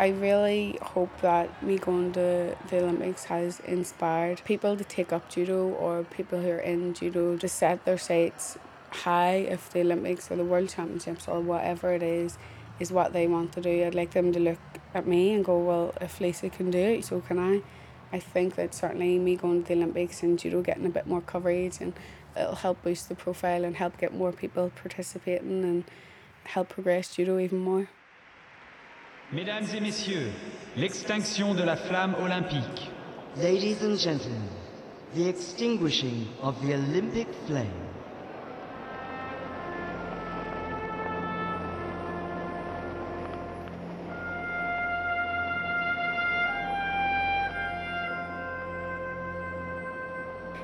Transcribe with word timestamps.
I 0.00 0.08
really 0.08 0.78
hope 0.80 1.10
that 1.20 1.62
me 1.62 1.76
going 1.76 2.14
to 2.14 2.56
the 2.70 2.78
Olympics 2.78 3.24
has 3.24 3.60
inspired 3.60 4.40
people 4.46 4.74
to 4.78 4.82
take 4.82 5.12
up 5.12 5.28
judo 5.28 5.68
or 5.68 6.04
people 6.04 6.40
who 6.40 6.48
are 6.48 6.58
in 6.58 6.94
judo 6.94 7.36
to 7.36 7.46
set 7.46 7.84
their 7.84 7.98
sights 7.98 8.56
high 8.92 9.34
if 9.34 9.68
the 9.68 9.80
Olympics 9.80 10.30
or 10.30 10.36
the 10.36 10.44
World 10.44 10.70
Championships 10.70 11.28
or 11.28 11.40
whatever 11.40 11.92
it 11.92 12.02
is 12.02 12.38
is 12.78 12.90
what 12.90 13.12
they 13.12 13.26
want 13.26 13.52
to 13.52 13.60
do. 13.60 13.84
I'd 13.84 13.94
like 13.94 14.12
them 14.12 14.32
to 14.32 14.40
look 14.40 14.58
at 14.94 15.06
me 15.06 15.34
and 15.34 15.44
go, 15.44 15.58
well, 15.58 15.92
if 16.00 16.18
Lisa 16.18 16.48
can 16.48 16.70
do 16.70 16.78
it, 16.78 17.04
so 17.04 17.20
can 17.20 17.38
I. 17.38 17.60
I 18.10 18.20
think 18.20 18.54
that 18.54 18.74
certainly 18.74 19.18
me 19.18 19.36
going 19.36 19.64
to 19.64 19.68
the 19.68 19.74
Olympics 19.74 20.22
and 20.22 20.38
judo 20.38 20.62
getting 20.62 20.86
a 20.86 20.88
bit 20.88 21.06
more 21.08 21.20
coverage 21.20 21.76
and 21.78 21.92
it'll 22.34 22.54
help 22.54 22.82
boost 22.82 23.10
the 23.10 23.14
profile 23.14 23.66
and 23.66 23.76
help 23.76 23.98
get 23.98 24.14
more 24.14 24.32
people 24.32 24.72
participating 24.74 25.62
and 25.62 25.84
help 26.44 26.70
progress 26.70 27.14
judo 27.16 27.38
even 27.38 27.58
more. 27.58 27.90
Mesdames 29.32 29.66
et 29.76 29.80
messieurs, 29.80 30.32
l'extinction 30.76 31.54
de 31.54 31.62
la 31.62 31.76
flamme 31.76 32.16
olympique. 32.20 32.90
Ladies 33.36 33.76
and 33.80 33.96
gentlemen, 33.96 34.48
the 35.14 35.28
extinguishing 35.28 36.26
of 36.42 36.60
the 36.62 36.74
Olympic 36.74 37.28
flame. 37.46 37.89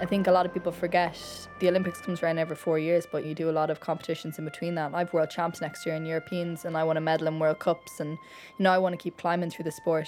I 0.00 0.06
think 0.06 0.28
a 0.28 0.30
lot 0.30 0.46
of 0.46 0.54
people 0.54 0.70
forget 0.70 1.18
the 1.58 1.68
Olympics 1.68 2.00
comes 2.00 2.22
around 2.22 2.38
every 2.38 2.54
four 2.54 2.78
years, 2.78 3.04
but 3.10 3.26
you 3.26 3.34
do 3.34 3.50
a 3.50 3.52
lot 3.52 3.68
of 3.68 3.80
competitions 3.80 4.38
in 4.38 4.44
between 4.44 4.76
that. 4.76 4.94
I've 4.94 5.12
world 5.12 5.28
champs 5.28 5.60
next 5.60 5.84
year 5.84 5.96
in 5.96 6.06
Europeans, 6.06 6.64
and 6.64 6.76
I 6.76 6.84
want 6.84 6.98
to 6.98 7.00
medal 7.00 7.26
in 7.26 7.40
World 7.40 7.58
Cups, 7.58 7.98
and 7.98 8.10
you 8.10 8.62
know 8.62 8.70
I 8.70 8.78
want 8.78 8.92
to 8.92 8.96
keep 8.96 9.16
climbing 9.18 9.50
through 9.50 9.64
the 9.64 9.72
sport. 9.72 10.06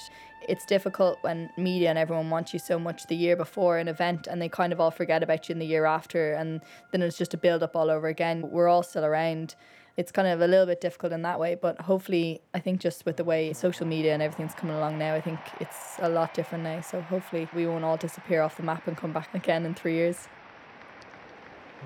It's 0.48 0.64
difficult 0.64 1.18
when 1.22 1.50
media 1.56 1.90
and 1.90 1.98
everyone 1.98 2.30
wants 2.30 2.52
you 2.52 2.60
so 2.60 2.78
much 2.78 3.08
the 3.08 3.16
year 3.16 3.34
before 3.34 3.78
an 3.78 3.88
event, 3.88 4.28
and 4.28 4.40
they 4.40 4.48
kind 4.48 4.72
of 4.72 4.80
all 4.80 4.92
forget 4.92 5.24
about 5.24 5.48
you 5.48 5.54
in 5.54 5.58
the 5.58 5.66
year 5.66 5.86
after, 5.86 6.34
and 6.34 6.60
then 6.92 7.02
it's 7.02 7.18
just 7.18 7.34
a 7.34 7.36
build 7.36 7.64
up 7.64 7.74
all 7.74 7.90
over 7.90 8.06
again. 8.06 8.48
We're 8.48 8.68
all 8.68 8.84
still 8.84 9.04
around 9.04 9.56
it's 9.96 10.12
kind 10.12 10.28
of 10.28 10.40
a 10.40 10.46
little 10.46 10.66
bit 10.66 10.80
difficult 10.80 11.12
in 11.12 11.22
that 11.22 11.38
way. 11.38 11.54
But 11.54 11.80
hopefully, 11.82 12.40
I 12.54 12.60
think 12.60 12.80
just 12.80 13.04
with 13.04 13.16
the 13.16 13.24
way 13.24 13.52
social 13.52 13.86
media 13.86 14.14
and 14.14 14.22
everything's 14.22 14.54
coming 14.54 14.76
along 14.76 14.98
now, 14.98 15.14
I 15.14 15.20
think 15.20 15.38
it's 15.60 15.96
a 15.98 16.08
lot 16.08 16.34
different 16.34 16.64
now. 16.64 16.80
So 16.80 17.00
hopefully, 17.00 17.48
we 17.54 17.66
won't 17.66 17.84
all 17.84 17.96
disappear 17.96 18.42
off 18.42 18.56
the 18.56 18.62
map 18.62 18.86
and 18.86 18.96
come 18.96 19.12
back 19.12 19.34
again 19.34 19.66
in 19.66 19.74
three 19.74 19.94
years. 19.94 20.28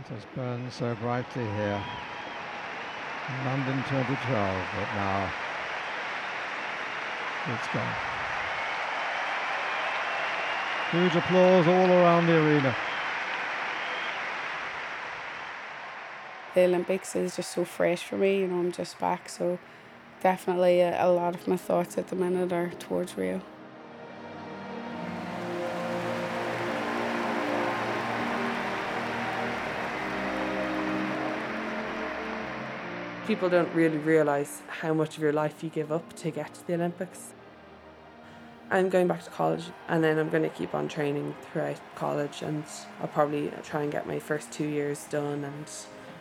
It 0.00 0.08
has 0.08 0.24
burned 0.34 0.72
so 0.72 0.94
brightly 0.96 1.44
here. 1.44 1.82
London 3.44 3.76
2012, 3.88 4.66
but 4.76 4.94
now 4.96 5.32
it's 7.46 7.68
gone. 7.72 7.94
Huge 10.90 11.16
applause 11.16 11.66
all 11.66 11.90
around 11.90 12.26
the 12.26 12.36
arena. 12.36 12.76
The 16.54 16.64
Olympics 16.64 17.16
is 17.16 17.36
just 17.36 17.52
so 17.52 17.64
fresh 17.64 18.04
for 18.04 18.16
me. 18.16 18.38
You 18.38 18.46
know, 18.46 18.60
I'm 18.60 18.72
just 18.72 18.98
back, 19.00 19.28
so 19.28 19.58
definitely 20.22 20.80
a, 20.80 21.04
a 21.04 21.10
lot 21.10 21.34
of 21.34 21.48
my 21.48 21.56
thoughts 21.56 21.98
at 21.98 22.08
the 22.08 22.16
minute 22.16 22.52
are 22.52 22.70
towards 22.78 23.16
Rio. 23.16 23.40
People 33.26 33.48
don't 33.48 33.74
really 33.74 33.96
realise 33.96 34.62
how 34.68 34.92
much 34.92 35.16
of 35.16 35.22
your 35.22 35.32
life 35.32 35.64
you 35.64 35.70
give 35.70 35.90
up 35.90 36.12
to 36.12 36.30
get 36.30 36.52
to 36.54 36.66
the 36.66 36.74
Olympics. 36.74 37.32
I'm 38.70 38.90
going 38.90 39.08
back 39.08 39.24
to 39.24 39.30
college 39.30 39.64
and 39.88 40.04
then 40.04 40.18
I'm 40.18 40.28
going 40.28 40.42
to 40.42 40.50
keep 40.50 40.74
on 40.74 40.88
training 40.88 41.34
throughout 41.40 41.80
college 41.94 42.42
and 42.42 42.64
I'll 43.00 43.08
probably 43.08 43.50
try 43.62 43.82
and 43.82 43.90
get 43.90 44.06
my 44.06 44.18
first 44.18 44.52
two 44.52 44.66
years 44.66 45.04
done 45.04 45.42
and 45.42 45.66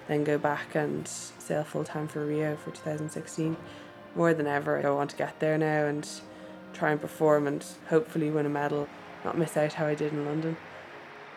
then 0.07 0.23
go 0.23 0.37
back 0.37 0.75
and 0.75 1.07
sail 1.07 1.63
full 1.63 1.83
time 1.83 2.07
for 2.07 2.25
Rio 2.25 2.55
for 2.55 2.71
2016. 2.71 3.57
More 4.15 4.33
than 4.33 4.47
ever, 4.47 4.85
I 4.85 4.89
want 4.91 5.09
to 5.11 5.15
get 5.15 5.39
there 5.39 5.57
now 5.57 5.85
and 5.85 6.07
try 6.73 6.91
and 6.91 7.01
perform 7.01 7.47
and 7.47 7.65
hopefully 7.89 8.29
win 8.29 8.45
a 8.45 8.49
medal, 8.49 8.87
not 9.23 9.37
miss 9.37 9.57
out 9.57 9.73
how 9.73 9.85
I 9.85 9.95
did 9.95 10.13
in 10.13 10.25
London. 10.25 10.57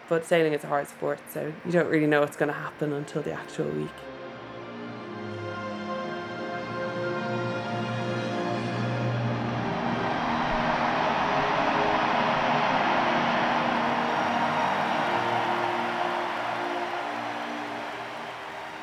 But 0.09 0.25
sailing 0.25 0.53
is 0.53 0.65
a 0.65 0.69
hard 0.69 0.89
sport, 0.89 1.19
so 1.33 1.53
you 1.65 1.73
don't 1.73 1.89
really 1.89 2.07
know 2.07 2.21
what's 2.21 2.37
going 2.37 2.49
to 2.49 2.59
happen 2.59 2.93
until 2.93 3.23
the 3.23 3.33
actual 3.33 3.67
week. 3.67 3.91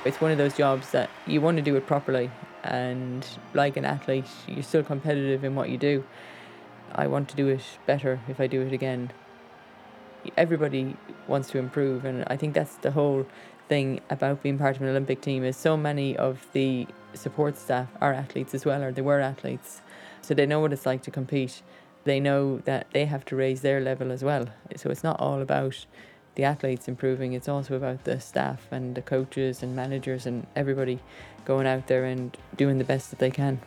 It's 0.06 0.20
one 0.20 0.32
of 0.32 0.38
those 0.38 0.56
jobs 0.56 0.92
that 0.92 1.10
you 1.26 1.40
want 1.40 1.58
to 1.58 1.64
do 1.64 1.78
it 1.78 1.88
properly, 1.88 2.30
and 2.64 3.26
like 3.54 3.78
an 3.78 3.86
athlete, 3.86 4.26
you're 4.48 4.64
still 4.64 4.84
competitive 4.84 5.44
in 5.44 5.56
what 5.56 5.70
you 5.70 5.78
do. 5.78 6.04
I 6.94 7.08
want 7.08 7.30
to 7.30 7.36
do 7.36 7.48
it 7.48 7.62
better 7.86 8.20
if 8.28 8.40
I 8.40 8.48
do 8.48 8.62
it 8.62 8.74
again. 8.74 9.12
Everybody 10.38 10.98
wants 11.28 11.50
to 11.52 11.58
improve, 11.58 12.04
and 12.04 12.26
I 12.28 12.36
think 12.36 12.54
that's 12.54 12.76
the 12.76 12.92
whole 12.92 13.26
thing 13.70 14.02
about 14.10 14.44
being 14.44 14.58
part 14.58 14.76
of 14.76 14.82
an 14.82 14.90
Olympic 14.90 15.22
team 15.22 15.44
is 15.44 15.56
so 15.56 15.78
many 15.78 16.18
of 16.18 16.48
the 16.52 16.86
support 17.14 17.58
staff 17.58 17.88
are 18.02 18.14
athletes 18.14 18.54
as 18.54 18.66
well, 18.66 18.84
or 18.84 18.92
they 18.92 19.02
were 19.02 19.22
athletes, 19.22 19.82
so 20.22 20.34
they 20.34 20.46
know 20.46 20.60
what 20.60 20.74
it's 20.74 20.86
like 20.86 21.02
to 21.04 21.12
compete. 21.12 21.62
They 22.04 22.20
know 22.20 22.58
that 22.66 22.88
they 22.92 23.06
have 23.06 23.24
to 23.26 23.38
raise 23.38 23.62
their 23.62 23.80
level 23.80 24.12
as 24.12 24.22
well. 24.22 24.48
So 24.76 24.90
it's 24.90 25.04
not 25.04 25.18
all 25.22 25.42
about 25.42 25.86
the 26.36 26.44
athletes 26.44 26.88
improving, 26.88 27.34
it's 27.34 27.48
also 27.48 27.76
about 27.76 28.04
the 28.04 28.20
staff 28.20 28.68
and 28.72 28.96
the 28.96 29.02
coaches 29.02 29.62
and 29.62 29.76
managers 29.76 30.26
and 30.26 30.48
everybody 30.56 31.00
going 31.46 31.68
out 31.68 31.88
there 31.88 32.06
and 32.06 32.38
doing 32.56 32.78
the 32.78 32.84
best 32.84 33.10
that 33.10 33.20
they 33.20 33.32
can. 33.32 33.60